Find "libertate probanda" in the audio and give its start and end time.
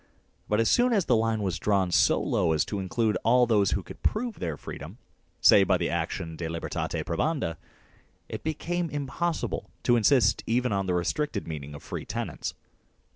6.49-7.55